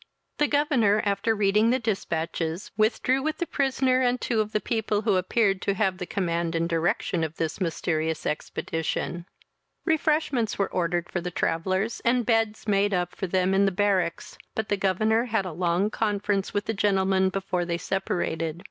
The 0.39 0.47
governor, 0.47 1.03
after 1.05 1.35
reading 1.35 1.69
the 1.69 1.77
dispatches, 1.77 2.71
withdrew 2.75 3.21
with 3.21 3.37
the 3.37 3.45
prisoner 3.45 4.01
and 4.01 4.19
two 4.19 4.41
of 4.41 4.51
the 4.51 4.59
people, 4.59 5.03
who 5.03 5.15
appeared 5.15 5.61
to 5.61 5.75
have 5.75 5.99
the 5.99 6.07
command 6.07 6.55
and 6.55 6.67
direction 6.67 7.23
of 7.23 7.35
this 7.37 7.61
mysterious 7.61 8.25
expedition. 8.25 9.27
Refreshments 9.85 10.57
were 10.57 10.71
ordered 10.71 11.07
for 11.07 11.21
the 11.21 11.29
travellers, 11.29 11.99
and 12.03 12.25
beds 12.25 12.67
made 12.67 12.95
up 12.95 13.13
for 13.15 13.27
them 13.27 13.53
in 13.53 13.65
the 13.65 13.71
barracks; 13.71 14.39
but 14.55 14.69
the 14.69 14.75
governor 14.75 15.25
had 15.25 15.45
a 15.45 15.51
long 15.51 15.91
conference 15.91 16.51
with 16.51 16.65
the 16.65 16.73
gentlemen 16.73 17.29
before 17.29 17.63
they 17.63 17.77
separated. 17.77 18.59